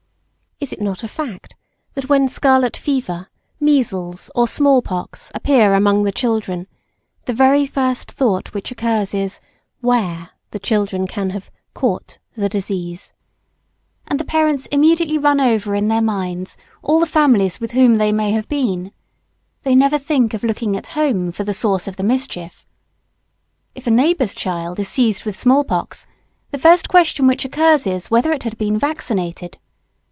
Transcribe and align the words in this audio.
Is 0.59 0.71
it 0.71 0.79
not 0.79 1.01
a 1.01 1.07
fact, 1.07 1.55
that 1.95 2.07
when 2.07 2.27
scarlet 2.27 2.77
fever, 2.77 3.29
measles, 3.59 4.29
or 4.35 4.47
small 4.47 4.83
pox 4.83 5.31
appear 5.33 5.73
among 5.73 6.03
the 6.03 6.11
children, 6.11 6.67
the 7.25 7.33
very 7.33 7.65
first 7.65 8.11
thought 8.11 8.53
which 8.53 8.69
occurs 8.71 9.15
is, 9.15 9.41
"where" 9.79 10.29
the 10.51 10.59
children 10.59 11.07
can 11.07 11.31
have 11.31 11.49
"caught" 11.73 12.19
the 12.37 12.47
disease? 12.47 13.15
And 14.07 14.19
the 14.19 14.23
parents 14.23 14.67
immediately 14.67 15.17
run 15.17 15.41
over 15.41 15.73
in 15.73 15.87
their 15.87 15.99
minds 16.01 16.57
all 16.83 16.99
the 16.99 17.07
families 17.07 17.59
with 17.59 17.71
whom 17.71 17.95
they 17.95 18.11
may 18.11 18.29
have 18.29 18.47
been. 18.47 18.91
They 19.63 19.73
never 19.73 19.97
think 19.97 20.35
of 20.35 20.43
looking 20.43 20.77
at 20.77 20.89
home 20.89 21.31
for 21.31 21.43
the 21.43 21.53
source 21.55 21.87
of 21.87 21.95
the 21.95 22.03
mischief. 22.03 22.67
If 23.73 23.87
a 23.87 23.91
neighbour's 23.91 24.35
child 24.35 24.79
is 24.79 24.87
seized 24.87 25.25
with 25.25 25.39
small 25.39 25.63
pox, 25.63 26.05
the 26.51 26.59
first 26.59 26.87
question 26.87 27.25
which 27.25 27.45
occurs 27.45 27.87
is 27.87 28.11
whether 28.11 28.31
it 28.31 28.43
had 28.43 28.59
been 28.59 28.77
vaccinated. 28.77 29.57